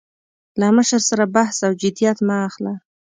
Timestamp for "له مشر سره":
0.59-1.25